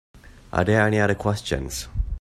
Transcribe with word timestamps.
Are 0.51 0.63
there 0.63 0.81
any 0.87 0.99
other 0.99 1.13
questions? 1.13 1.87